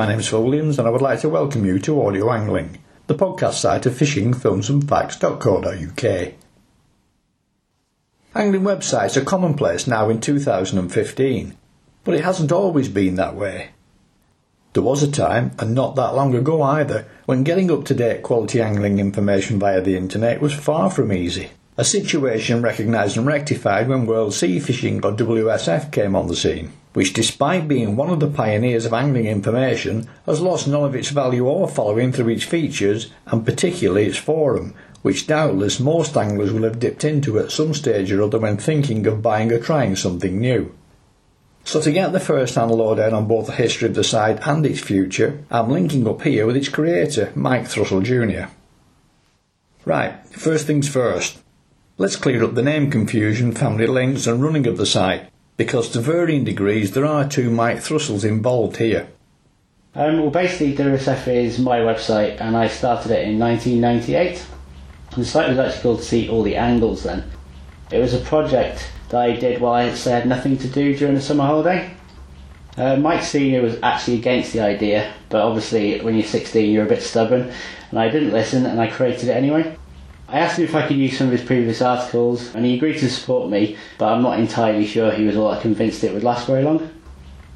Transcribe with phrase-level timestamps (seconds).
[0.00, 2.78] My name is Phil Williams and I would like to welcome you to Audio Angling,
[3.06, 6.34] the podcast site of fishingfilmsandfacts.co.uk.
[8.34, 11.54] Angling websites are commonplace now in 2015,
[12.02, 13.72] but it hasn't always been that way.
[14.72, 18.22] There was a time, and not that long ago either, when getting up to date
[18.22, 21.50] quality angling information via the internet was far from easy.
[21.76, 26.72] A situation recognised and rectified when World Sea Fishing or WSF came on the scene,
[26.92, 31.10] which despite being one of the pioneers of angling information, has lost none of its
[31.10, 36.64] value or following through its features and particularly its forum, which doubtless most anglers will
[36.64, 40.40] have dipped into at some stage or other when thinking of buying or trying something
[40.40, 40.74] new.
[41.64, 44.80] So to get the first-hand lowdown on both the history of the site and its
[44.80, 48.50] future, I'm linking up here with its creator, Mike Thrussell Jr.
[49.84, 51.38] Right, first things first.
[51.96, 55.29] Let's clear up the name confusion, family links and running of the site,
[55.60, 59.06] because to varying degrees there are two Mike Thrussells involved here.
[59.94, 64.42] Um, well, basically, WSF is my website, and I started it in 1998.
[65.14, 67.30] The site was actually called See All the Angles then.
[67.92, 71.20] It was a project that I did while I had nothing to do during the
[71.20, 71.90] summer holiday.
[72.78, 76.88] Uh, Mike Senior was actually against the idea, but obviously when you're 16 you're a
[76.88, 77.52] bit stubborn,
[77.90, 79.76] and I didn't listen and I created it anyway.
[80.30, 82.98] I asked him if I could use some of his previous articles, and he agreed
[82.98, 86.22] to support me, but I'm not entirely sure he was all that convinced it would
[86.22, 86.88] last very long.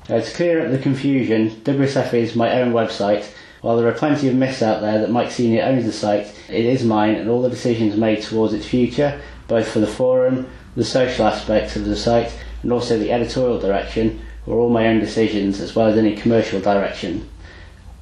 [0.08, 3.26] Uh, to clear up the confusion, WSF is my own website.
[3.60, 6.64] While there are plenty of myths out there that Mike Senior owns the site, it
[6.64, 10.84] is mine, and all the decisions made towards its future, both for the forum, the
[10.84, 15.60] social aspects of the site, and also the editorial direction, were all my own decisions
[15.60, 17.28] as well as any commercial direction.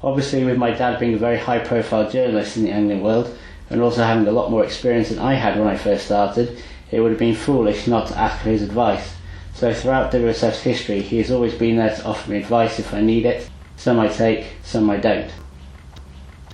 [0.03, 3.37] Obviously, with my dad being a very high profile journalist in the angling world,
[3.73, 7.01] and also having a lot more experience than I had when I first started, it
[7.01, 9.15] would have been foolish not to ask for his advice.
[9.55, 13.01] So throughout WSF's history, he has always been there to offer me advice if I
[13.01, 13.49] need it.
[13.77, 15.31] Some I take, some I don't.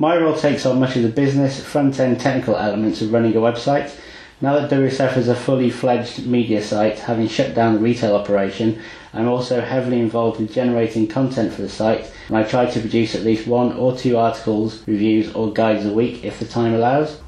[0.01, 3.41] My role takes on much of the business, front end technical elements of running a
[3.41, 3.93] website,
[4.41, 8.81] now that WSF is a fully fledged media site, having shut down the retail operation,
[9.12, 13.16] I'm also heavily involved in generating content for the site, and I try to produce
[13.16, 17.19] at least one or two articles, reviews, or guides a week if the time allows.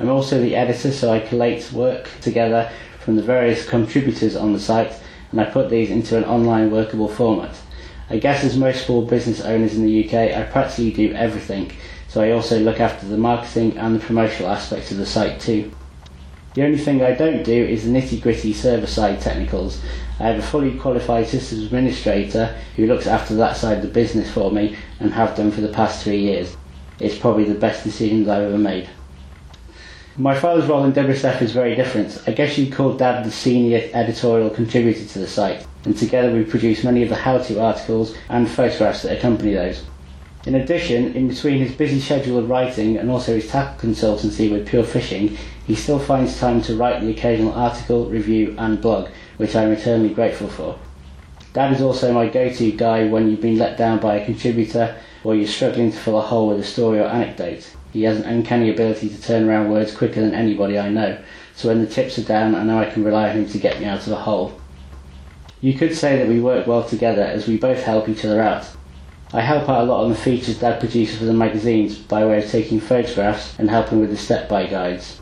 [0.00, 4.60] I'm also the editor, so I collate work together from the various contributors on the
[4.60, 4.92] site,
[5.30, 7.56] and I put these into an online workable format.
[8.10, 11.72] I guess as most small business owners in the UK, I practically do everything,
[12.08, 15.72] so I also look after the marketing and the promotional aspects of the site too.
[16.54, 19.80] The only thing I don't do is the nitty gritty server side technicals.
[20.18, 24.28] I have a fully qualified systems administrator who looks after that side of the business
[24.28, 26.56] for me and have done for the past three years.
[26.98, 28.88] It's probably the best decisions I've ever made.
[30.16, 32.20] My father's role in WSF is very different.
[32.26, 36.42] I guess you'd call Dad the senior editorial contributor to the site, and together we
[36.42, 39.84] produce many of the how to articles and photographs that accompany those.
[40.46, 44.66] In addition, in between his busy schedule of writing and also his tackle consultancy with
[44.66, 45.36] Pure Fishing,
[45.70, 49.70] he still finds time to write the occasional article, review, and blog, which I am
[49.70, 50.76] eternally grateful for.
[51.52, 54.96] Dad is also my go to guy when you've been let down by a contributor
[55.22, 57.72] or you're struggling to fill a hole with a story or anecdote.
[57.92, 61.22] He has an uncanny ability to turn around words quicker than anybody I know,
[61.54, 63.78] so when the chips are down, I know I can rely on him to get
[63.78, 64.60] me out of a hole.
[65.60, 68.66] You could say that we work well together as we both help each other out.
[69.32, 72.42] I help out a lot on the features Dad produces for the magazines by way
[72.42, 75.19] of taking photographs and helping with the step-by guides.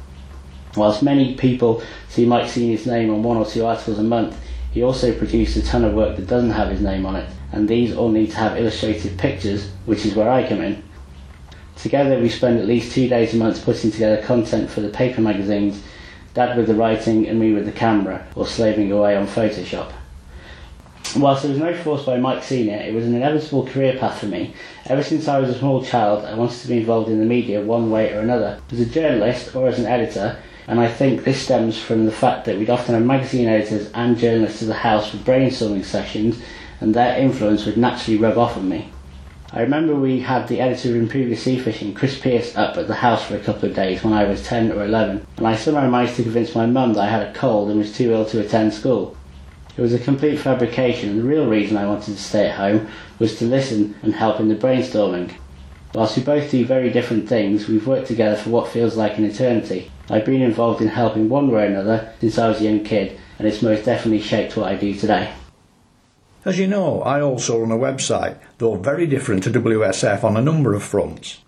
[0.77, 4.39] Whilst many people see Mike Senior's name on one or two articles a month,
[4.71, 7.69] he also produces a ton of work that doesn't have his name on it, and
[7.69, 10.83] these all need to have illustrated pictures, which is where I come in.
[11.77, 15.21] Together we spend at least two days a month putting together content for the paper
[15.21, 15.83] magazines,
[16.35, 19.93] Dad with the writing and me with the camera, or slaving away on Photoshop.
[21.17, 24.27] Whilst there was no force by Mike Senior, it was an inevitable career path for
[24.27, 24.55] me.
[24.87, 27.63] Ever since I was a small child, I wanted to be involved in the media
[27.63, 31.43] one way or another, as a journalist or as an editor, and I think this
[31.43, 35.11] stems from the fact that we'd often have magazine editors and journalists to the house
[35.11, 36.41] for brainstorming sessions,
[36.81, 38.93] and their influence would naturally rub off on me.
[39.51, 42.95] I remember we had the editor of Improving Sea Fishing, Chris Pierce, up at the
[42.95, 45.89] house for a couple of days when I was 10 or 11, and I somehow
[45.89, 48.41] managed to convince my mum that I had a cold and was too ill to
[48.41, 49.17] attend school.
[49.79, 52.89] It was a complete fabrication, and the real reason I wanted to stay at home
[53.21, 55.31] was to listen and help in the brainstorming.
[55.95, 59.25] Whilst we both do very different things, we've worked together for what feels like an
[59.25, 59.89] eternity.
[60.11, 63.21] I've been involved in helping one way or another since I was a young kid,
[63.39, 65.33] and it's most definitely shaped what I do today.
[66.45, 70.43] As you know, I also run a website, though very different to WSF on a
[70.43, 71.45] number of fronts.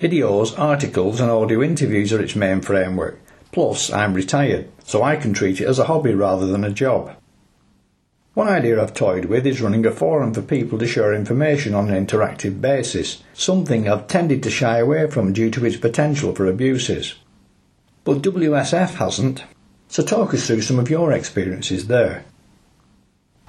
[0.00, 3.20] Videos, articles, and audio interviews are its main framework.
[3.52, 7.14] Plus, I'm retired, so I can treat it as a hobby rather than a job.
[8.38, 11.90] One idea I've toyed with is running a forum for people to share information on
[11.90, 16.46] an interactive basis, something I've tended to shy away from due to its potential for
[16.46, 17.16] abuses.
[18.04, 19.42] But WSF hasn't,
[19.88, 22.26] so talk us through some of your experiences there.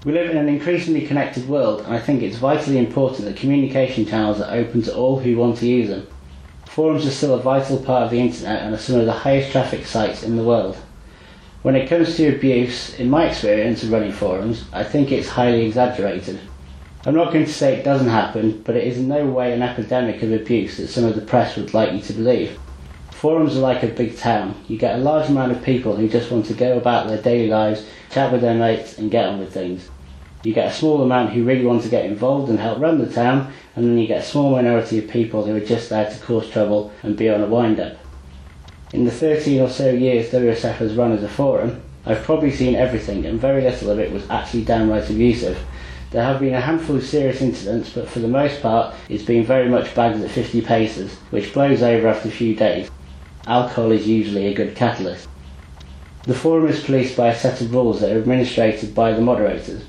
[0.05, 4.07] We live in an increasingly connected world, and I think it's vitally important that communication
[4.07, 6.07] channels are open to all who want to use them.
[6.65, 9.51] Forums are still a vital part of the internet and are some of the highest
[9.51, 10.79] traffic sites in the world.
[11.61, 15.65] When it comes to abuse, in my experience of running forums, I think it's highly
[15.65, 16.39] exaggerated.
[17.05, 19.61] I'm not going to say it doesn't happen, but it is in no way an
[19.61, 22.57] epidemic of abuse that some of the press would like you to believe.
[23.11, 24.55] Forums are like a big town.
[24.69, 27.49] You get a large amount of people who just want to go about their daily
[27.49, 29.89] lives, chat with their mates, and get on with things.
[30.43, 33.13] You get a small amount who really want to get involved and help run the
[33.13, 36.19] town, and then you get a small minority of people who are just there to
[36.21, 37.97] cause trouble and be on a wind up.
[38.91, 42.73] In the 13 or so years WSF has run as a forum, I've probably seen
[42.73, 45.59] everything, and very little of it was actually downright abusive.
[46.09, 49.45] There have been a handful of serious incidents, but for the most part, it's been
[49.45, 52.89] very much bagged at 50 paces, which blows over after a few days.
[53.45, 55.27] Alcohol is usually a good catalyst.
[56.23, 59.83] The forum is policed by a set of rules that are administrated by the moderators.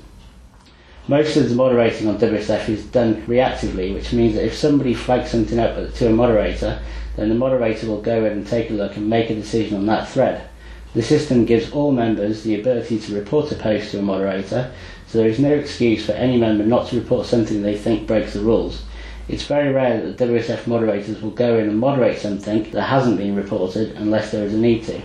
[1.07, 5.31] Most of the moderating on WSF is done reactively, which means that if somebody flags
[5.31, 6.79] something up to a moderator,
[7.15, 9.85] then the moderator will go in and take a look and make a decision on
[9.87, 10.47] that thread.
[10.93, 14.71] The system gives all members the ability to report a post to a moderator,
[15.07, 18.33] so there is no excuse for any member not to report something they think breaks
[18.33, 18.83] the rules.
[19.27, 23.17] It's very rare that the WSF moderators will go in and moderate something that hasn't
[23.17, 25.01] been reported unless there is a need to.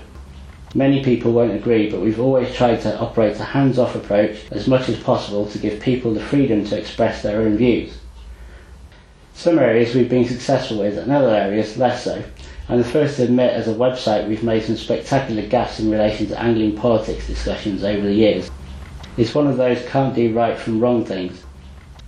[0.74, 4.66] Many people won't agree, but we've always tried to operate a hands off approach as
[4.66, 7.96] much as possible to give people the freedom to express their own views.
[9.36, 12.24] Some areas we've been successful with, and other areas less so.
[12.70, 16.26] I'm the first to admit as a website we've made some spectacular gaffes in relation
[16.28, 18.50] to angling politics discussions over the years.
[19.18, 21.44] It's one of those can't do right from wrong things.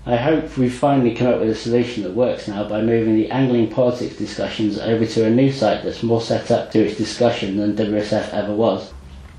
[0.07, 3.31] I hope we've finally come up with a solution that works now by moving the
[3.31, 7.59] angling politics discussions over to a new site that's more set up to its discussion
[7.59, 8.95] than WSF ever was.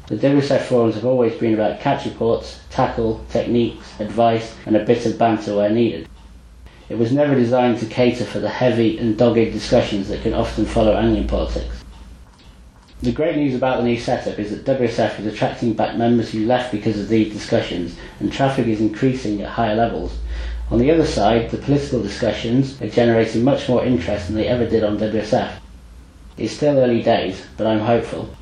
[0.05, 5.07] The WSF forums have always been about catch reports, tackle, techniques, advice, and a bit
[5.07, 6.07] of banter where needed.
[6.89, 10.65] It was never designed to cater for the heavy and dogged discussions that can often
[10.65, 11.83] follow angling politics.
[13.01, 16.45] The great news about the new setup is that WSF is attracting back members who
[16.45, 20.17] left because of these discussions, and traffic is increasing at higher levels.
[20.71, 24.65] On the other side, the political discussions are generating much more interest than they ever
[24.65, 25.53] did on WSF.
[26.37, 28.35] It's still early days, but I'm hopeful.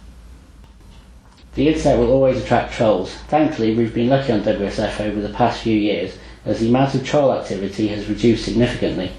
[1.55, 3.13] The internet will always attract trolls.
[3.27, 6.17] Thankfully, we've been lucky on WSF over the past few years,
[6.47, 9.11] as the amount of troll activity has reduced significantly.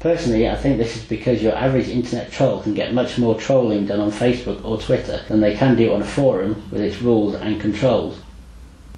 [0.00, 3.86] Personally, I think this is because your average internet troll can get much more trolling
[3.86, 7.36] done on Facebook or Twitter than they can do on a forum with its rules
[7.36, 8.18] and controls.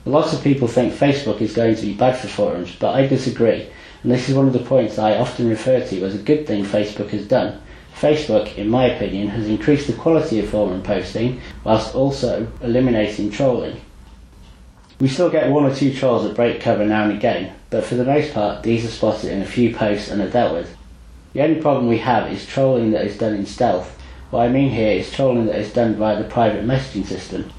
[0.07, 3.69] Lots of people think Facebook is going to be bad for forums, but I disagree,
[4.03, 6.65] and this is one of the points I often refer to as a good thing
[6.65, 7.61] Facebook has done.
[7.95, 13.79] Facebook, in my opinion, has increased the quality of forum posting whilst also eliminating trolling.
[15.01, 17.97] We still get one or two trolls that break cover now and again, but for
[17.97, 20.77] the most part, these are spotted in a few posts and are dealt with.
[21.33, 24.01] The only problem we have is trolling that is done in stealth.
[24.31, 27.51] What I mean here is trolling that is done via the private messaging system.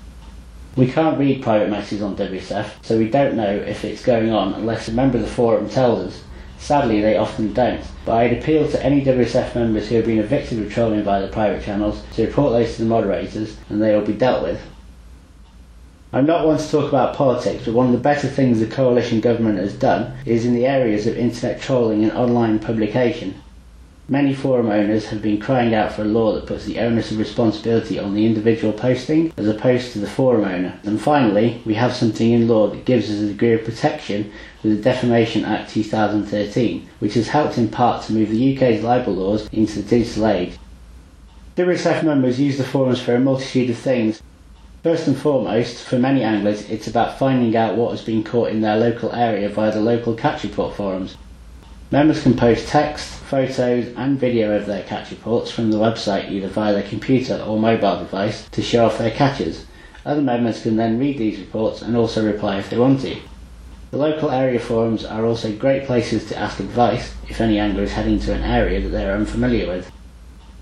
[0.77, 4.53] We can't read private messages on WSF, so we don't know if it's going on
[4.53, 6.23] unless a member of the forum tells us.
[6.59, 10.23] Sadly, they often don't, but I'd appeal to any WSF members who have been a
[10.23, 13.93] victim of trolling via the private channels to report those to the moderators and they
[13.93, 14.61] will be dealt with.
[16.13, 19.19] I'm not one to talk about politics, but one of the better things the coalition
[19.19, 23.41] government has done is in the areas of internet trolling and online publication.
[24.07, 27.17] Many forum owners have been crying out for a law that puts the onus of
[27.17, 30.79] responsibility on the individual posting as opposed to the forum owner.
[30.83, 34.31] And finally, we have something in law that gives us a degree of protection
[34.61, 39.15] with the Defamation Act 2013, which has helped in part to move the UK's libel
[39.15, 40.59] laws into the digital age.
[41.57, 44.21] WSF members use the forums for a multitude of things,
[44.85, 48.61] First and foremost, for many anglers, it's about finding out what has been caught in
[48.61, 51.17] their local area via the local catch report forums.
[51.89, 56.49] Members can post text, photos, and video of their catch reports from the website either
[56.49, 59.65] via their computer or mobile device to show off their catches.
[60.05, 63.17] Other members can then read these reports and also reply if they want to.
[63.89, 67.93] The local area forums are also great places to ask advice if any angler is
[67.93, 69.91] heading to an area that they are unfamiliar with.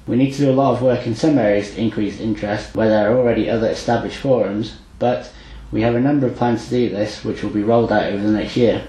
[0.06, 2.90] We need to do a lot of work in some areas to increase interest where
[2.90, 5.32] there are already other established forums, but
[5.72, 8.22] we have a number of plans to do this which will be rolled out over
[8.22, 8.86] the next year.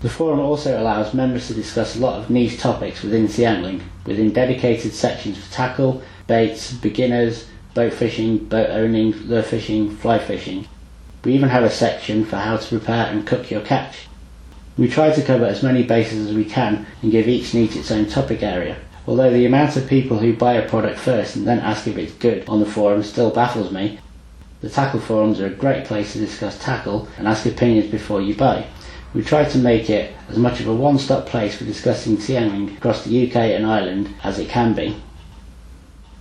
[0.00, 3.82] The forum also allows members to discuss a lot of niche topics within sea angling,
[4.04, 10.66] within dedicated sections for tackle, baits, beginners, boat fishing, boat owning, lure fishing, fly fishing.
[11.24, 14.08] We even have a section for how to prepare and cook your catch.
[14.76, 17.90] We try to cover as many bases as we can and give each niche its
[17.90, 18.76] own topic area.
[19.06, 22.12] Although the amount of people who buy a product first and then ask if it's
[22.12, 23.98] good on the forums still baffles me,
[24.60, 28.36] the tackle forums are a great place to discuss tackle and ask opinions before you
[28.36, 28.64] buy.
[29.12, 32.76] We try to make it as much of a one-stop place for discussing sea angling
[32.76, 34.96] across the UK and Ireland as it can be.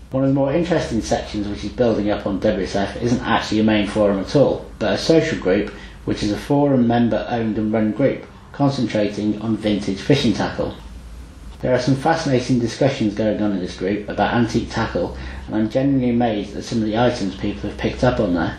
[0.10, 3.64] One of the more interesting sections which is building up on WSF isn't actually a
[3.64, 5.70] main forum at all, but a social group
[6.06, 10.76] which is a forum member owned and run group concentrating on vintage fishing tackle.
[11.62, 15.16] There are some fascinating discussions going on in this group about antique tackle
[15.46, 18.58] and I'm genuinely amazed at some of the items people have picked up on there.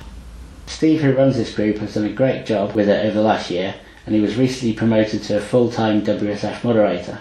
[0.66, 3.50] Steve who runs this group has done a great job with it over the last
[3.50, 3.74] year
[4.06, 7.18] and he was recently promoted to a full-time WSF moderator.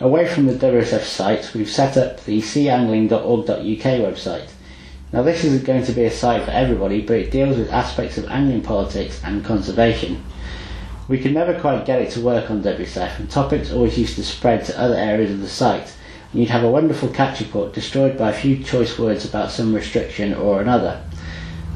[0.00, 4.48] Away from the WSF site, we've set up the seaangling.org.uk website.
[5.12, 8.16] Now this isn't going to be a site for everybody, but it deals with aspects
[8.16, 10.24] of angling politics and conservation.
[11.06, 14.24] We could never quite get it to work on WSF, and topics always used to
[14.24, 15.92] spread to other areas of the site,
[16.32, 19.74] and you'd have a wonderful catch report destroyed by a few choice words about some
[19.74, 21.02] restriction or another.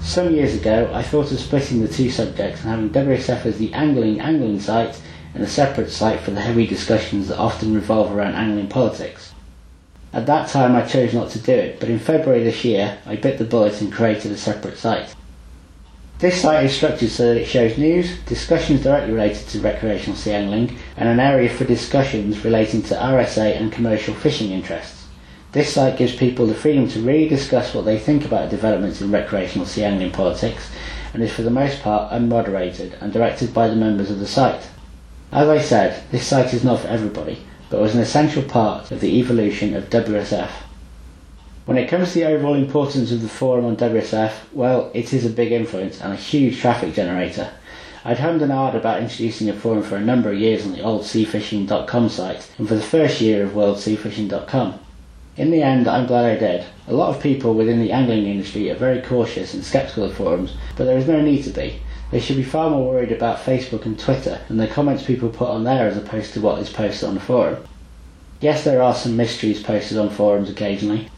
[0.00, 3.74] Some years ago, I thought of splitting the two subjects and having WSF as the
[3.74, 4.98] angling angling site
[5.34, 9.34] and a separate site for the heavy discussions that often revolve around angling politics.
[10.14, 13.16] At that time I chose not to do it, but in February this year I
[13.16, 15.14] bit the bullet and created a separate site.
[16.18, 20.32] This site is structured so that it shows news, discussions directly related to recreational sea
[20.32, 25.06] angling, and an area for discussions relating to RSA and commercial fishing interests.
[25.52, 29.12] This site gives people the freedom to really discuss what they think about developments in
[29.12, 30.72] recreational sea angling politics,
[31.14, 34.66] and is for the most part unmoderated and directed by the members of the site.
[35.30, 39.00] As I said, this site is not for everybody, but was an essential part of
[39.00, 40.50] the evolution of WSF.
[41.68, 45.26] When it comes to the overall importance of the forum on WSF, well, it is
[45.26, 47.50] a big influence and a huge traffic generator.
[48.06, 50.80] I'd hummed and hawed about introducing a forum for a number of years on the
[50.80, 54.80] old seafishing.com site and for the first year of worldseafishing.com.
[55.36, 56.64] In the end, I'm glad I did.
[56.86, 60.56] A lot of people within the angling industry are very cautious and sceptical of forums,
[60.74, 61.82] but there is no need to be.
[62.10, 65.50] They should be far more worried about Facebook and Twitter and the comments people put
[65.50, 67.62] on there as opposed to what is posted on the forum.
[68.40, 71.10] Yes, there are some mysteries posted on forums occasionally.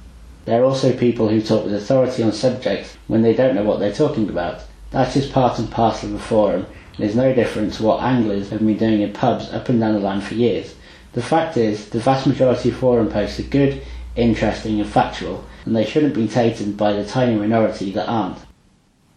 [0.51, 3.79] There are also people who talk with authority on subjects when they don't know what
[3.79, 4.65] they're talking about.
[4.91, 6.67] That is part and parcel of a forum
[6.97, 9.95] and is no different to what anglers have been doing in pubs up and down
[9.95, 10.75] the land for years.
[11.13, 13.81] The fact is, the vast majority of forum posts are good,
[14.17, 18.39] interesting and factual, and they shouldn't be tainted by the tiny minority that aren't.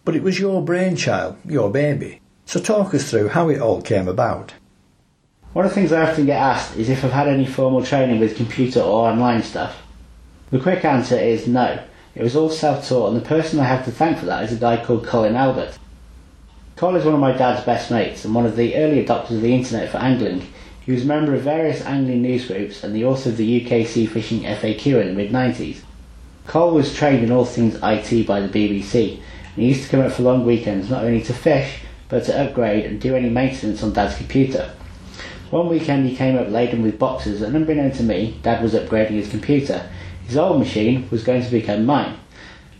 [0.04, 2.20] But it was your brainchild, your baby.
[2.46, 4.54] So talk us through how it all came about.
[5.52, 8.20] One of the things I often get asked is if I've had any formal training
[8.20, 9.80] with computer or online stuff.
[10.50, 11.82] The quick answer is no.
[12.14, 14.60] It was all self-taught and the person I have to thank for that is a
[14.60, 15.78] guy called Colin Albert.
[16.76, 19.40] Colin is one of my dad's best mates and one of the early adopters of
[19.40, 20.46] the internet for angling.
[20.84, 23.86] He was a member of various angling news groups and the author of the UK
[23.86, 25.80] Sea Fishing FAQ in the mid-90s.
[26.46, 30.00] Cole was trained in all things IT by the BBC and he used to come
[30.00, 33.82] out for long weekends not only to fish, but to upgrade and do any maintenance
[33.82, 34.70] on Dad's computer.
[35.50, 39.12] One weekend he came up laden with boxes and unbeknown to me, Dad was upgrading
[39.12, 39.88] his computer.
[40.26, 42.16] His old machine was going to become mine.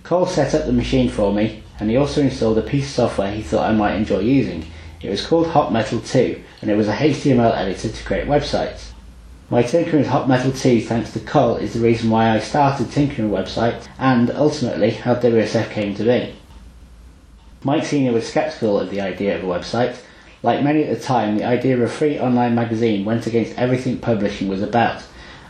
[0.02, 3.32] Cole set up the machine for me and he also installed a piece of software
[3.32, 4.66] he thought I might enjoy using.
[5.02, 8.90] It was called Hot Metal 2 and it was a HTML editor to create websites.
[9.50, 12.90] My tinkering with Hot Metal 2 thanks to Cole is the reason why I started
[12.90, 16.34] tinkering with websites and ultimately how WSF came to be.
[17.62, 19.96] Mike Senior was sceptical of the idea of a website.
[20.42, 23.98] Like many at the time, the idea of a free online magazine went against everything
[23.98, 25.02] publishing was about.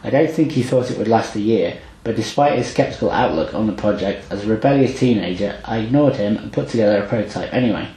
[0.04, 3.54] I don't think he thought it would last a year, but despite his sceptical outlook
[3.54, 7.52] on the project, as a rebellious teenager, I ignored him and put together a prototype
[7.54, 7.88] anyway.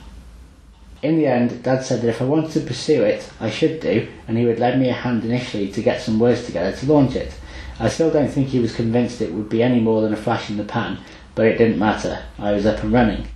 [1.03, 4.07] In the end, Dad said that if I wanted to pursue it, I should do,
[4.25, 7.15] and he would lend me a hand initially to get some words together to launch
[7.15, 7.33] it.
[7.77, 10.49] I still don't think he was convinced it would be any more than a flash
[10.49, 10.99] in the pan,
[11.35, 12.23] but it didn't matter.
[12.39, 13.27] I was up and running.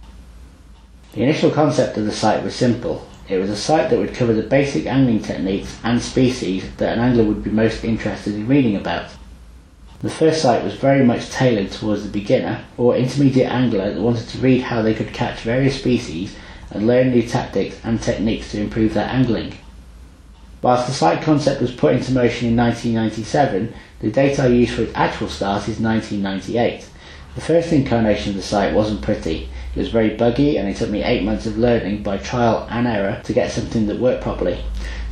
[1.11, 3.05] The initial concept of the site was simple.
[3.31, 6.99] It was a site that would cover the basic angling techniques and species that an
[7.01, 9.09] angler would be most interested in reading about.
[10.01, 14.27] The first site was very much tailored towards the beginner or intermediate angler that wanted
[14.27, 16.35] to read how they could catch various species
[16.71, 19.53] and learn new tactics and techniques to improve their angling.
[20.61, 24.81] Whilst the site concept was put into motion in 1997, the date I used for
[24.81, 26.85] its actual start is 1998.
[27.35, 29.47] The first incarnation of the site wasn't pretty.
[29.73, 32.87] It was very buggy and it took me 8 months of learning by trial and
[32.87, 34.59] error to get something that worked properly.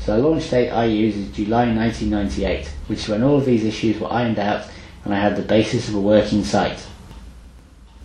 [0.02, 3.64] So the launch date I use is July 1998, which is when all of these
[3.64, 4.68] issues were ironed out
[5.06, 6.86] and I had the basis of a working site.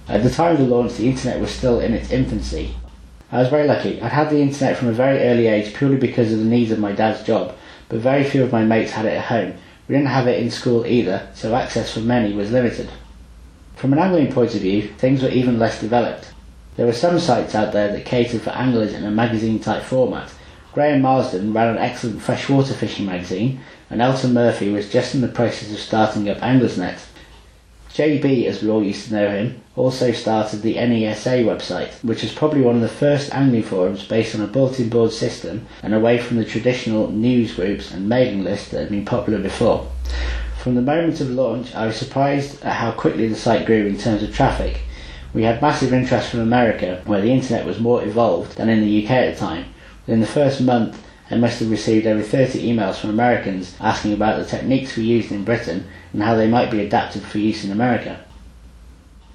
[0.06, 2.76] At the time of the launch, the internet was still in its infancy.
[3.32, 4.00] I was very lucky.
[4.00, 6.78] I'd had the internet from a very early age purely because of the needs of
[6.78, 7.56] my dad's job,
[7.88, 9.54] but very few of my mates had it at home.
[9.88, 12.90] We didn't have it in school either, so access for many was limited.
[13.74, 16.33] From an angling point of view, things were even less developed.
[16.76, 20.32] There were some sites out there that catered for anglers in a magazine type format.
[20.72, 25.28] Graham Marsden ran an excellent freshwater fishing magazine, and Elton Murphy was just in the
[25.28, 26.98] process of starting up Anglersnet.
[27.92, 32.32] JB, as we all used to know him, also started the NESA website, which was
[32.32, 36.18] probably one of the first angling forums based on a bulletin board system and away
[36.18, 39.88] from the traditional news groups and mailing lists that had been popular before.
[40.60, 43.96] From the moment of launch, I was surprised at how quickly the site grew in
[43.96, 44.80] terms of traffic.
[45.34, 49.04] We had massive interest from America, where the internet was more evolved than in the
[49.04, 49.64] UK at the time.
[50.06, 54.38] Within the first month, I must have received over 30 emails from Americans asking about
[54.38, 57.72] the techniques we used in Britain and how they might be adapted for use in
[57.72, 58.20] America.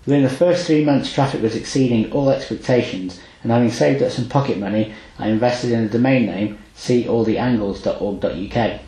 [0.05, 4.29] Within the first three months, traffic was exceeding all expectations, and having saved up some
[4.29, 8.79] pocket money, I invested in a domain name, seealltheangles.org.uk.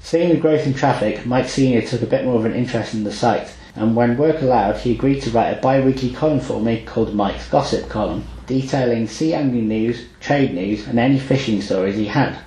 [0.00, 3.02] Seeing the growth in traffic, Mike Senior took a bit more of an interest in
[3.02, 6.84] the site, and when work allowed, he agreed to write a bi-weekly column for me
[6.84, 12.06] called Mike's Gossip Column, detailing sea angling news, trade news, and any fishing stories he
[12.06, 12.38] had.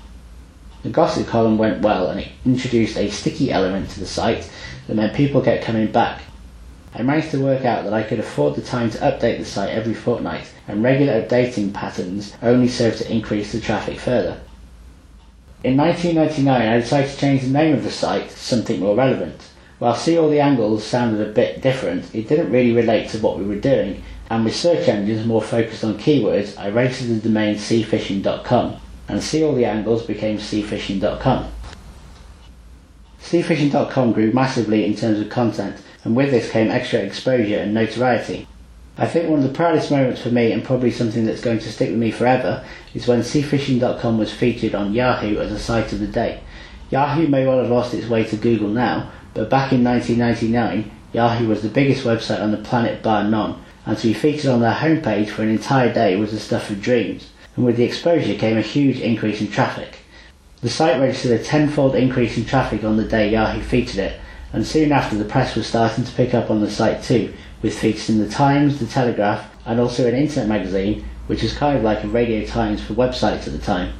[0.84, 4.50] The gossip column went well and it introduced a sticky element to the site
[4.88, 6.22] that meant people kept coming back.
[6.94, 9.70] I managed to work out that I could afford the time to update the site
[9.70, 14.42] every fortnight, and regular updating patterns only served to increase the traffic further.
[15.64, 19.40] In 1999, I decided to change the name of the site to something more relevant.
[19.82, 23.40] While See All the Angles sounded a bit different, it didn't really relate to what
[23.40, 27.56] we were doing, and with search engines more focused on keywords, I rated the domain
[27.56, 28.76] seafishing.com
[29.08, 31.52] and See All the Angles became seafishing.com.
[33.24, 38.48] Seafishing.com grew massively in terms of content, and with this came extra exposure and notoriety.
[39.00, 41.72] I think one of the proudest moments for me, and probably something that's going to
[41.72, 46.00] stick with me forever, is when seafishing.com was featured on Yahoo as a site of
[46.00, 46.40] the day.
[46.92, 51.48] Yahoo may well have lost its way to Google now, but back in 1999, Yahoo
[51.48, 54.74] was the biggest website on the planet bar none, and to be featured on their
[54.74, 58.58] homepage for an entire day was the stuff of dreams and with the exposure came
[58.58, 60.00] a huge increase in traffic.
[60.62, 64.20] The site registered a tenfold increase in traffic on the day Yahoo featured it,
[64.54, 67.78] and soon after the press was starting to pick up on the site too, with
[67.78, 71.84] features in the Times, the Telegraph, and also an internet magazine, which was kind of
[71.84, 73.94] like a Radio Times for websites at the time.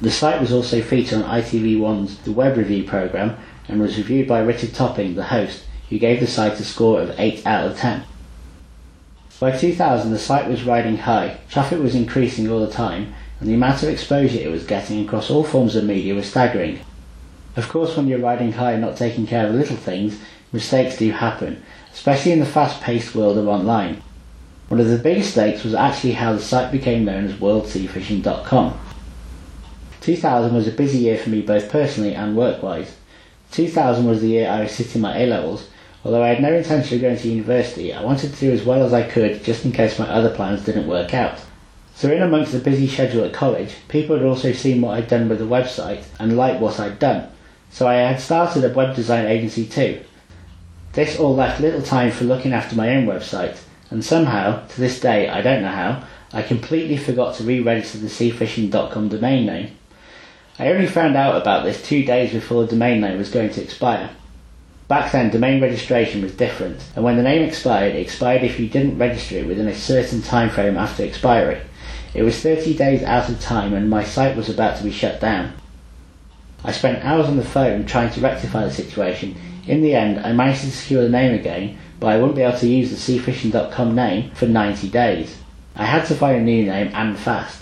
[0.00, 3.36] The site was also featured on ITV1's The Web Review programme
[3.68, 7.18] and was reviewed by Richard Topping, the host, who gave the site a score of
[7.18, 8.04] 8 out of 10.
[9.40, 13.54] By 2000, the site was riding high, traffic was increasing all the time, and the
[13.54, 16.78] amount of exposure it was getting across all forms of media was staggering.
[17.56, 20.18] Of course, when you're riding high and not taking care of little things,
[20.52, 24.00] mistakes do happen, especially in the fast-paced world of online.
[24.68, 28.80] One of the biggest mistakes was actually how the site became known as WorldSeaFishing.com.
[30.00, 32.96] 2000 was a busy year for me both personally and work-wise.
[33.52, 35.68] 2000 was the year I was sitting my A-levels,
[36.04, 38.84] Although I had no intention of going to university, I wanted to do as well
[38.84, 41.38] as I could just in case my other plans didn't work out.
[41.94, 45.28] So in amongst the busy schedule at college, people had also seen what I'd done
[45.28, 47.28] with the website and liked what I'd done.
[47.70, 50.00] So I had started a web design agency too.
[50.94, 55.00] This all left little time for looking after my own website, and somehow, to this
[55.00, 59.76] day, I don't know how, I completely forgot to re-register the seafishing.com domain name.
[60.58, 63.62] I only found out about this two days before the domain name was going to
[63.62, 64.10] expire.
[64.86, 68.68] Back then, domain registration was different, and when the name expired, it expired if you
[68.68, 71.58] didn't register it within a certain time frame after expiry.
[72.12, 75.20] It was 30 days out of time, and my site was about to be shut
[75.20, 75.54] down.
[76.62, 79.34] I spent hours on the phone trying to rectify the situation.
[79.66, 82.58] In the end, I managed to secure the name again, but I wouldn't be able
[82.58, 85.38] to use the seafishing.com name for 90 days.
[85.74, 87.61] I had to find a new name and fast.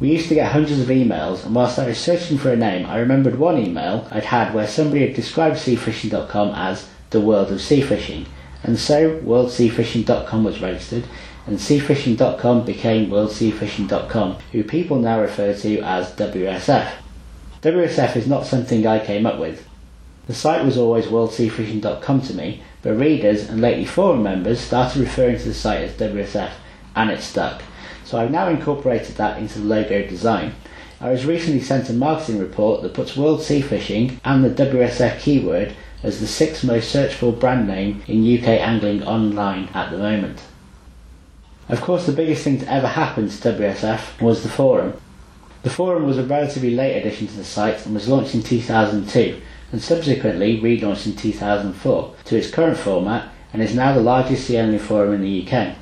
[0.00, 2.86] We used to get hundreds of emails, and whilst I was searching for a name,
[2.86, 7.58] I remembered one email I'd had where somebody had described seafishing.com as the world of
[7.58, 8.26] seafishing,
[8.62, 11.04] and so worldseafishing.com was registered,
[11.48, 16.92] and seafishing.com became worldseafishing.com, who people now refer to as WSF.
[17.62, 19.66] WSF is not something I came up with.
[20.28, 25.38] The site was always worldseafishing.com to me, but readers and lately forum members started referring
[25.38, 26.52] to the site as WSF,
[26.94, 27.62] and it stuck.
[28.08, 30.54] So I've now incorporated that into the logo design.
[30.98, 35.20] I was recently sent a marketing report that puts World Sea Fishing and the WSF
[35.20, 39.98] keyword as the sixth most searched for brand name in UK angling online at the
[39.98, 40.40] moment.
[41.68, 44.98] Of course, the biggest thing to ever happen to WSF was the forum.
[45.62, 49.38] The forum was a relatively late addition to the site and was launched in 2002
[49.70, 54.56] and subsequently relaunched in 2004 to its current format and is now the largest sea
[54.56, 55.76] angling forum in the UK.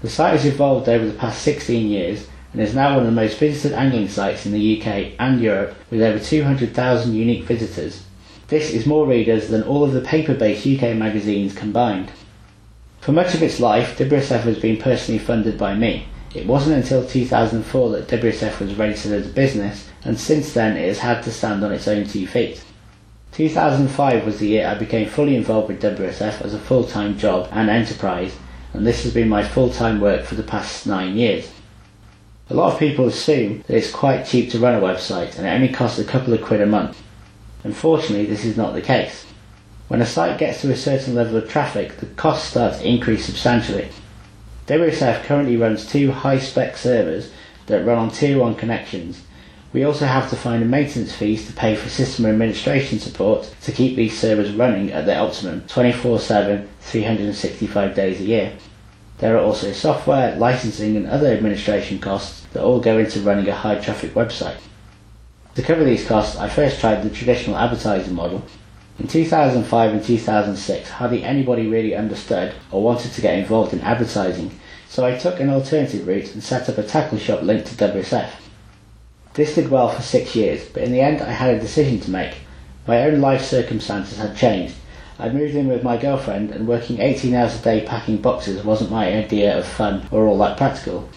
[0.00, 3.20] The site has evolved over the past 16 years and is now one of the
[3.20, 8.04] most visited angling sites in the UK and Europe with over 200,000 unique visitors.
[8.46, 12.12] This is more readers than all of the paper-based UK magazines combined.
[13.00, 16.06] For much of its life, WSF has been personally funded by me.
[16.34, 20.86] It wasn't until 2004 that WSF was registered as a business, and since then it
[20.86, 22.62] has had to stand on its own two feet.
[23.32, 27.68] 2005 was the year I became fully involved with WSF as a full-time job and
[27.68, 28.34] enterprise,
[28.72, 31.50] and this has been my full-time work for the past nine years.
[32.50, 35.50] A lot of people assume that it's quite cheap to run a website and it
[35.50, 37.00] only costs a couple of quid a month.
[37.64, 39.26] Unfortunately, this is not the case.
[39.88, 43.26] When a site gets to a certain level of traffic, the costs start to increase
[43.26, 43.88] substantially.
[44.66, 47.30] WSF currently runs two high-spec servers
[47.66, 49.22] that run on tier 1 connections.
[49.72, 53.96] We also have to find maintenance fees to pay for system administration support to keep
[53.96, 58.52] these servers running at their optimum 24-7, 365 days a year.
[59.18, 63.54] There are also software, licensing and other administration costs that all go into running a
[63.54, 64.56] high traffic website.
[65.56, 68.42] To cover these costs, I first tried the traditional advertising model
[68.98, 74.58] in 2005 and 2006, hardly anybody really understood or wanted to get involved in advertising,
[74.88, 78.30] so I took an alternative route and set up a tackle shop linked to WSF.
[79.38, 82.10] This did well for six years, but in the end I had a decision to
[82.10, 82.38] make.
[82.88, 84.74] My own life circumstances had changed.
[85.16, 88.90] I'd moved in with my girlfriend, and working 18 hours a day packing boxes wasn't
[88.90, 91.08] my idea of fun or all that practical.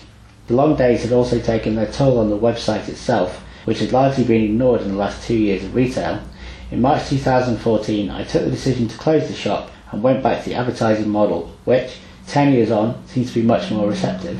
[0.45, 4.23] The long days had also taken their toll on the website itself, which had largely
[4.23, 6.21] been ignored in the last two years of retail,
[6.69, 10.49] in March 2014, I took the decision to close the shop and went back to
[10.49, 14.39] the advertising model, which, 10 years on, seems to be much more receptive.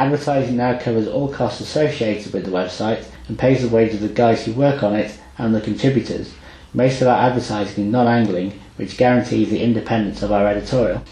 [0.00, 4.14] Advertising now covers all costs associated with the website and pays the wages of the
[4.14, 6.32] guys who work on it and the contributors.
[6.72, 11.04] Most of our advertising is non-angling, which guarantees the independence of our editorial.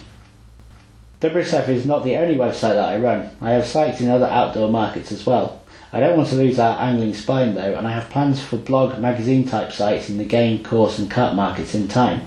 [1.20, 3.28] WSF is not the only website that I run.
[3.42, 5.60] I have sites in other outdoor markets as well.
[5.92, 8.98] I don't want to lose our angling spine though, and I have plans for blog,
[8.98, 12.22] magazine type sites in the game, coarse, and cart markets in time.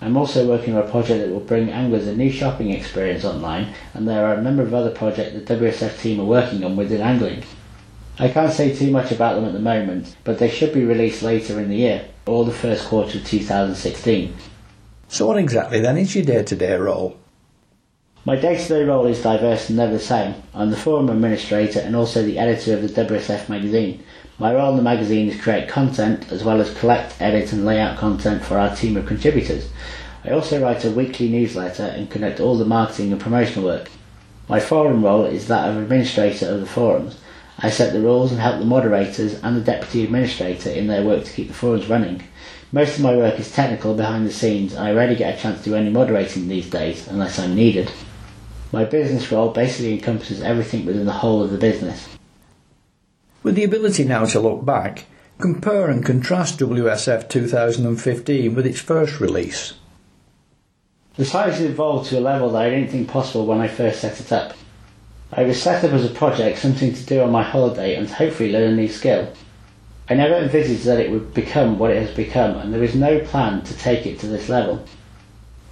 [0.00, 3.74] I'm also working on a project that will bring anglers a new shopping experience online,
[3.94, 7.00] and there are a number of other projects the WSF team are working on within
[7.00, 7.42] angling.
[8.18, 11.22] I can't say too much about them at the moment, but they should be released
[11.22, 14.34] later in the year, or the first quarter of 2016.
[15.08, 17.18] So, what exactly then is your day to day role?
[18.24, 20.34] My day-to-day role is diverse and never the same.
[20.52, 24.04] I'm the forum administrator and also the editor of the WSF magazine.
[24.40, 27.80] My role in the magazine is create content as well as collect, edit and lay
[27.80, 29.68] out content for our team of contributors.
[30.24, 33.90] I also write a weekly newsletter and conduct all the marketing and promotional work.
[34.48, 37.18] My forum role is that of administrator of the forums.
[37.58, 41.24] I set the rules and help the moderators and the deputy administrator in their work
[41.24, 42.22] to keep the forums running.
[42.70, 45.58] Most of my work is technical behind the scenes and I rarely get a chance
[45.58, 47.90] to do any moderating these days unless I'm needed.
[48.70, 52.17] My business role basically encompasses everything within the whole of the business.
[53.48, 55.06] With the ability now to look back,
[55.38, 59.72] compare and contrast WSF 2015 with its first release.
[61.16, 64.02] The site has evolved to a level that I didn't think possible when I first
[64.02, 64.52] set it up.
[65.32, 68.14] I was set up as a project, something to do on my holiday and to
[68.16, 69.32] hopefully learn a new skill.
[70.10, 73.18] I never envisaged that it would become what it has become and there is no
[73.20, 74.84] plan to take it to this level.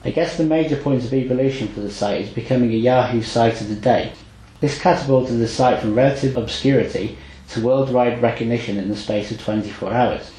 [0.03, 3.61] I guess the major point of evolution for the site is becoming a Yahoo site
[3.61, 4.15] of the day.
[4.63, 7.19] This catapulted the site from relative obscurity
[7.51, 10.31] to worldwide recognition in the space of 24 hours.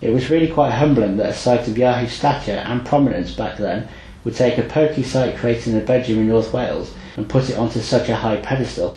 [0.00, 3.88] It was really quite humbling that a site of Yahoo stature and prominence back then
[4.24, 7.58] would take a pokey site created in a bedroom in North Wales and put it
[7.58, 8.96] onto such a high pedestal.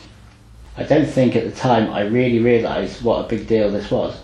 [0.77, 4.15] I don't think at the time I really realised what a big deal this was.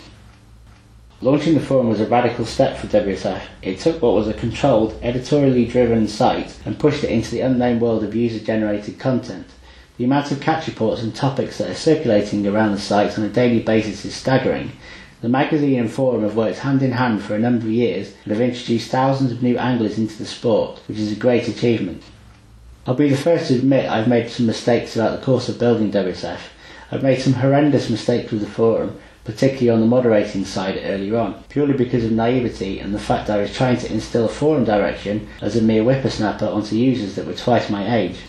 [1.20, 3.42] Launching the forum was a radical step for WSF.
[3.64, 7.80] It took what was a controlled, editorially driven site and pushed it into the unknown
[7.80, 9.48] world of user generated content.
[9.98, 13.30] The amount of catch reports and topics that are circulating around the site on a
[13.30, 14.74] daily basis is staggering.
[15.22, 18.32] The magazine and forum have worked hand in hand for a number of years and
[18.32, 22.04] have introduced thousands of new anglers into the sport, which is a great achievement.
[22.86, 25.92] I'll be the first to admit I've made some mistakes throughout the course of building
[25.92, 26.42] WSF.
[26.92, 31.44] I've made some horrendous mistakes with the forum, particularly on the moderating side earlier on,
[31.50, 35.56] purely because of naivety and the fact I was trying to instill forum direction as
[35.56, 38.20] a mere whippersnapper onto users that were twice my age.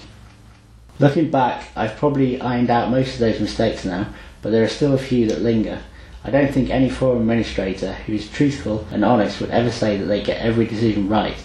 [1.01, 4.09] Looking back, I've probably ironed out most of those mistakes now,
[4.43, 5.81] but there are still a few that linger.
[6.25, 10.07] I don't think any forum administrator who is truthful and honest would ever say that
[10.07, 11.37] they get every decision right.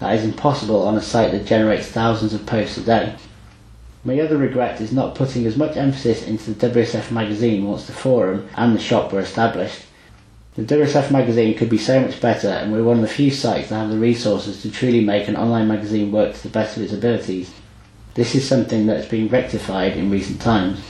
[0.00, 3.14] That is impossible on a site that generates thousands of posts a day.
[4.02, 7.92] My other regret is not putting as much emphasis into the WSF magazine once the
[7.92, 9.82] forum and the shop were established.
[10.56, 13.68] The WSF magazine could be so much better, and we're one of the few sites
[13.68, 16.82] that have the resources to truly make an online magazine work to the best of
[16.82, 17.52] its abilities.
[18.14, 20.80] This is something that has been rectified in recent times.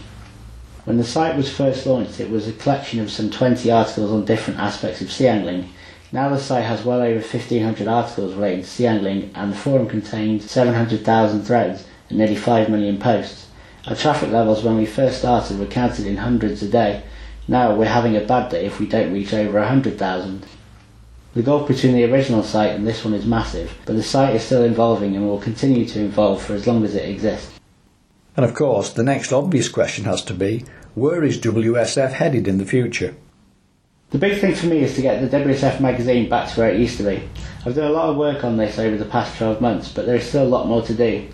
[0.84, 4.24] When the site was first launched, it was a collection of some 20 articles on
[4.24, 5.68] different aspects of sea angling.
[6.12, 9.86] Now the site has well over 1500 articles relating to sea angling, and the forum
[9.86, 13.48] contained 700,000 threads and nearly 5 million posts.
[13.86, 17.02] Our traffic levels when we first started were counted in hundreds a day,
[17.46, 20.46] now we're having a bad day if we don't reach over 100,000.
[21.32, 24.42] The gulf between the original site and this one is massive, but the site is
[24.42, 27.60] still evolving and will continue to evolve for as long as it exists.
[28.36, 30.64] And of course, the next obvious question has to be
[30.96, 33.14] where is WSF headed in the future?
[34.10, 36.80] The big thing for me is to get the WSF magazine back to where it
[36.80, 37.22] used to be.
[37.64, 40.16] I've done a lot of work on this over the past 12 months, but there
[40.16, 41.28] is still a lot more to do.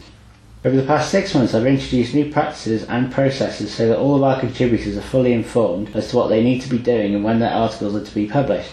[0.62, 4.22] Over the past six months, I've introduced new practices and processes so that all of
[4.22, 7.38] our contributors are fully informed as to what they need to be doing and when
[7.38, 8.72] their articles are to be published.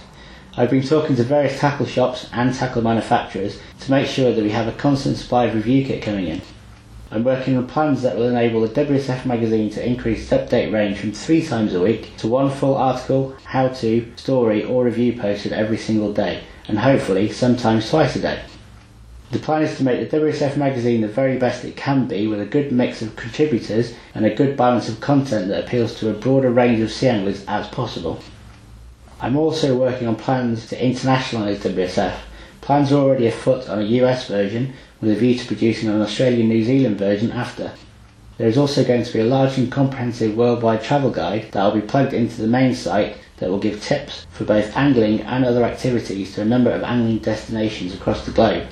[0.55, 4.51] I've been talking to various tackle shops and tackle manufacturers to make sure that we
[4.51, 6.43] have a constant supply of review kit coming in.
[7.09, 10.99] I'm working on plans that will enable the WSF magazine to increase its update range
[10.99, 15.53] from three times a week to one full article, how to, story, or review posted
[15.53, 18.43] every single day, and hopefully sometimes twice a day.
[19.31, 22.39] The plan is to make the WSF magazine the very best it can be with
[22.39, 26.13] a good mix of contributors and a good balance of content that appeals to a
[26.13, 28.21] broader range of sea anglers as possible.
[29.21, 32.15] I'm also working on plans to internationalise WSF.
[32.61, 36.47] Plans are already afoot on a US version with a view to producing an Australian
[36.47, 37.71] New Zealand version after.
[38.37, 41.81] There is also going to be a large and comprehensive worldwide travel guide that will
[41.81, 45.63] be plugged into the main site that will give tips for both angling and other
[45.63, 48.67] activities to a number of angling destinations across the globe.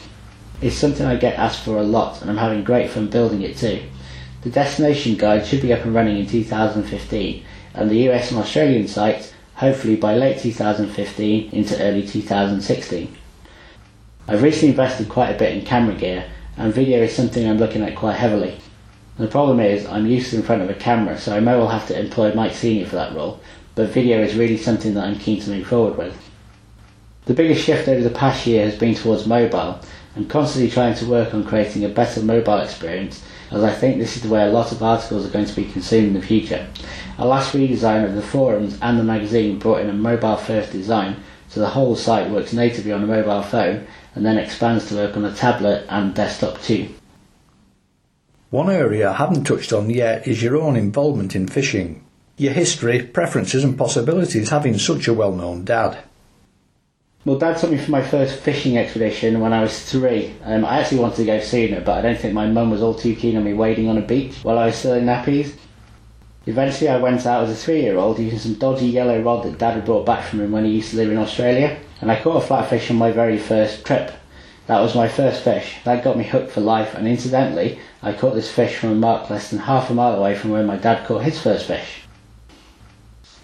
[0.62, 3.58] It's something I get asked for a lot and I'm having great fun building it
[3.58, 3.84] too.
[4.42, 8.88] The destination guide should be up and running in 2015 and the US and Australian
[8.88, 9.31] sites
[9.62, 13.16] hopefully by late 2015 into early 2016.
[14.28, 16.26] I've recently invested quite a bit in camera gear
[16.58, 18.58] and video is something I'm looking at quite heavily.
[19.20, 21.88] The problem is I'm used in front of a camera so I may well have
[21.90, 23.40] to employ Mike Senior for that role,
[23.76, 26.31] but video is really something that I'm keen to move forward with.
[27.26, 29.80] The biggest shift over the past year has been towards mobile
[30.16, 34.18] I'm constantly trying to work on creating a better mobile experience as I think this
[34.18, 36.68] is the way a lot of articles are going to be consumed in the future.
[37.18, 41.18] Our last redesign of the forums and the magazine brought in a mobile first design
[41.48, 45.16] so the whole site works natively on a mobile phone and then expands to work
[45.16, 46.90] on a tablet and desktop too.
[48.50, 52.04] One area I haven't touched on yet is your own involvement in fishing.
[52.36, 56.04] Your history, preferences and possibilities having such a well-known dad.
[57.24, 60.34] Well, Dad took me for my first fishing expedition when I was three.
[60.44, 62.96] Um, I actually wanted to go sooner, but I don't think my mum was all
[62.96, 65.54] too keen on me wading on a beach while I was still in nappies.
[66.48, 69.86] Eventually, I went out as a three-year-old using some dodgy yellow rod that Dad had
[69.86, 72.48] brought back from him when he used to live in Australia, and I caught a
[72.48, 74.12] flatfish on my very first trip.
[74.66, 75.76] That was my first fish.
[75.84, 79.30] That got me hooked for life, and incidentally, I caught this fish from a mark
[79.30, 82.01] less than half a mile away from where my dad caught his first fish.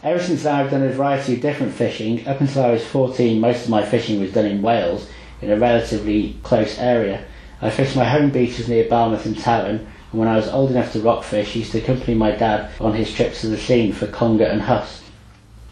[0.07, 2.25] Ever since then, I've done a variety of different fishing.
[2.25, 5.05] Up until I was 14, most of my fishing was done in Wales,
[5.41, 7.25] in a relatively close area.
[7.61, 10.93] I fished my home beaches near Barmouth and Towyn, and when I was old enough
[10.93, 14.45] to rockfish, used to accompany my dad on his trips to the scene for conger
[14.45, 15.03] and huss.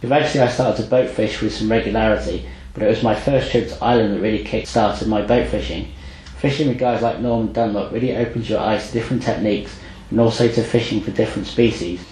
[0.01, 3.69] Eventually, I started to boat fish with some regularity, but it was my first trip
[3.69, 5.93] to Ireland that really kick-started my boat fishing.
[6.39, 10.49] Fishing with guys like Norman Dunlop really opens your eyes to different techniques and also
[10.49, 12.05] to fishing for different species.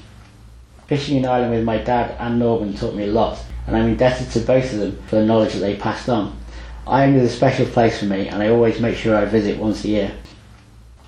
[0.93, 4.29] Fishing in Ireland with my dad and Norman taught me a lot, and I'm indebted
[4.29, 6.37] to both of them for the knowledge that they passed on.
[6.85, 9.83] Ireland is a special place for me, and I always make sure I visit once
[9.83, 10.11] a year.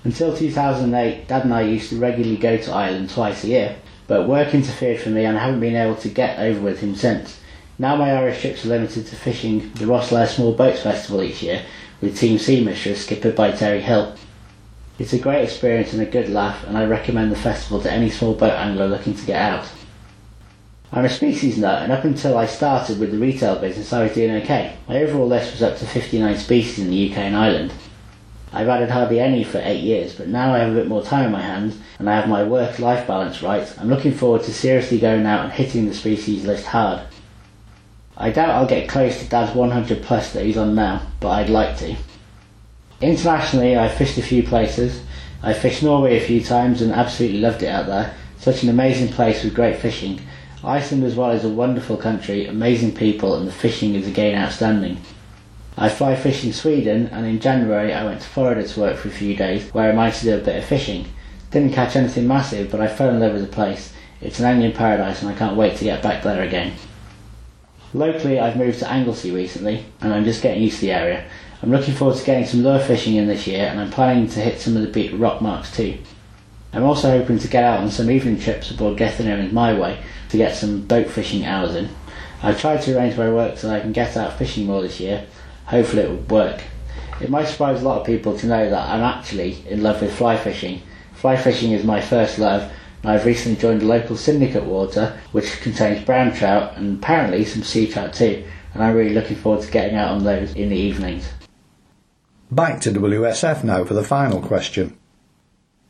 [0.02, 3.76] Until 2008, Dad and I used to regularly go to Ireland twice a year,
[4.08, 6.96] but work interfered for me and I haven't been able to get over with him
[6.96, 7.38] since.
[7.78, 11.62] Now my Irish trips are limited to fishing the Rosslare Small Boats Festival each year
[12.00, 14.16] with Team Sea Mistress skippered by Terry Hill.
[14.98, 18.08] It's a great experience and a good laugh, and I recommend the festival to any
[18.08, 19.66] small boat angler looking to get out.
[20.92, 24.14] I'm a species nut, and up until I started with the retail business, I was
[24.14, 24.76] doing okay.
[24.88, 27.72] My overall list was up to 59 species in the UK and Ireland.
[28.52, 31.26] I've added hardly any for eight years, but now I have a bit more time
[31.26, 33.70] on my hands and I have my work life balance right.
[33.78, 37.02] I'm looking forward to seriously going out and hitting the species list hard.
[38.16, 41.50] I doubt I'll get close to Dad's 100 plus that he's on now, but I'd
[41.50, 41.96] like to.
[43.02, 45.02] Internationally, I've fished a few places.
[45.42, 48.14] I fished Norway a few times and absolutely loved it out there.
[48.38, 50.20] Such an amazing place with great fishing.
[50.66, 55.00] Iceland as well is a wonderful country, amazing people, and the fishing is again outstanding.
[55.78, 59.06] I fly fish in Sweden, and in January I went to Florida to work for
[59.06, 61.06] a few days, where I managed to do a bit of fishing.
[61.52, 63.92] Didn't catch anything massive, but I fell in love with the place.
[64.20, 66.72] It's an angling paradise, and I can't wait to get back there again.
[67.94, 71.26] Locally, I've moved to Anglesey recently, and I'm just getting used to the area.
[71.62, 74.40] I'm looking forward to getting some lure fishing in this year, and I'm planning to
[74.40, 75.98] hit some of the big rock marks too.
[76.72, 80.36] I'm also hoping to get out on some evening trips aboard Gethin my way to
[80.36, 81.88] get some boat fishing hours in.
[82.42, 85.26] I've tried to arrange my work so I can get out fishing more this year.
[85.66, 86.62] Hopefully it will work.
[87.20, 90.14] It might surprise a lot of people to know that I'm actually in love with
[90.14, 90.82] fly fishing.
[91.14, 92.70] Fly fishing is my first love,
[93.02, 97.62] and I've recently joined a local syndicate water which contains brown trout and apparently some
[97.62, 100.76] sea trout too, and I'm really looking forward to getting out on those in the
[100.76, 101.30] evenings.
[102.50, 104.98] Back to WSF now for the final question.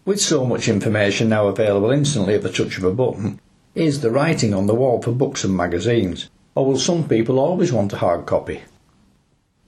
[0.07, 3.41] With so much information now available instantly at the touch of a button,
[3.75, 7.73] is the writing on the wall for books and magazines, or will some people always
[7.73, 8.63] want a hard copy?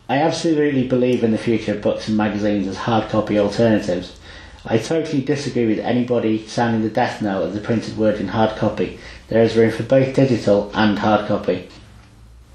[0.08, 4.16] I absolutely believe in the future of books and magazines as hard copy alternatives.
[4.64, 8.56] I totally disagree with anybody sounding the death knell of the printed word in hard
[8.56, 9.00] copy.
[9.26, 11.68] There is room for both digital and hard copy.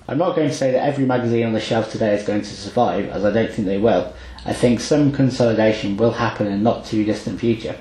[0.08, 2.48] I'm not going to say that every magazine on the shelf today is going to
[2.48, 4.14] survive, as I don't think they will.
[4.46, 7.78] I think some consolidation will happen in not too distant future.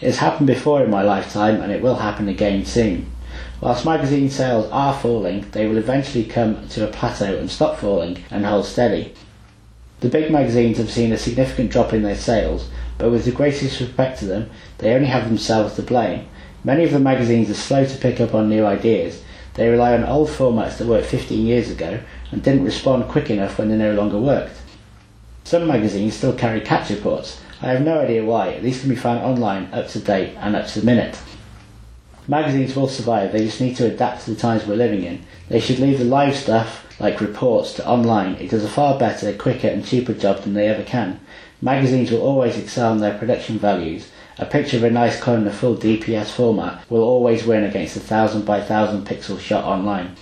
[0.00, 3.12] It has happened before in my lifetime and it will happen again soon.
[3.60, 8.24] Whilst magazine sales are falling, they will eventually come to a plateau and stop falling
[8.30, 9.14] and hold steady.
[10.00, 13.78] The big magazines have seen a significant drop in their sales, but with the greatest
[13.78, 16.26] respect to them, they only have themselves to blame.
[16.64, 19.22] Many of the magazines are slow to pick up on new ideas.
[19.54, 22.00] They rely on old formats that worked 15 years ago
[22.30, 24.61] and didn't respond quick enough when they no longer worked.
[25.44, 27.40] Some magazines still carry catch reports.
[27.60, 28.58] I have no idea why.
[28.60, 31.18] These can be found online, up to date, and up to the minute.
[32.28, 35.22] Magazines will survive, they just need to adapt to the times we're living in.
[35.48, 38.36] They should leave the live stuff, like reports, to online.
[38.36, 41.18] It does a far better, quicker, and cheaper job than they ever can.
[41.60, 44.10] Magazines will always excel in their production values.
[44.38, 47.96] A picture of a nice car in a full DPS format will always win against
[47.96, 50.16] a thousand by thousand pixel shot online.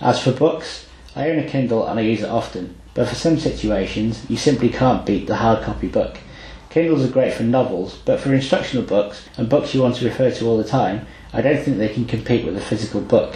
[0.00, 3.38] As for books, I own a Kindle and I use it often, but for some
[3.38, 6.18] situations, you simply can't beat the hard copy book.
[6.70, 10.30] Kindles are great for novels, but for instructional books and books you want to refer
[10.30, 13.34] to all the time, I don't think they can compete with a physical book.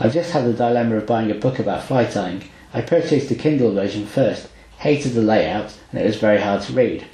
[0.00, 2.44] I've just had the dilemma of buying a book about fly tying.
[2.72, 6.72] I purchased the Kindle version first, hated the layout, and it was very hard to
[6.72, 7.04] read.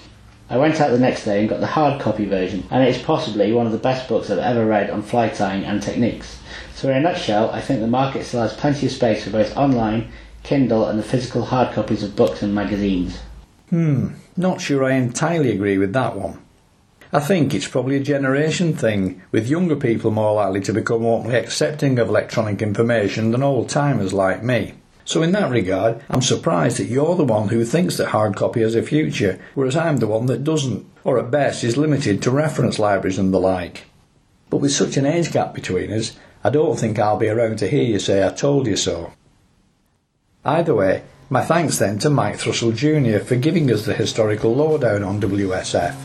[0.50, 3.02] I went out the next day and got the hard copy version, and it is
[3.02, 6.38] possibly one of the best books I've ever read on fly tying and techniques.
[6.74, 9.56] So, in a nutshell, I think the market still has plenty of space for both
[9.56, 10.12] online,
[10.44, 13.18] Kindle, and the physical hard copies of books and magazines.
[13.70, 16.38] Hmm, not sure I entirely agree with that one.
[17.12, 21.36] I think it's probably a generation thing, with younger people more likely to become openly
[21.36, 24.74] accepting of electronic information than old timers like me.
[25.04, 28.62] So, in that regard, I'm surprised that you're the one who thinks that hard copy
[28.62, 32.30] has a future, whereas I'm the one that doesn't, or at best is limited to
[32.30, 33.84] reference libraries and the like.
[34.50, 37.68] But with such an age gap between us, I don't think I'll be around to
[37.68, 39.12] hear you say I told you so.
[40.44, 43.24] Either way, my thanks then to Mike Thrussell Jr.
[43.24, 46.03] for giving us the historical lowdown on WSF.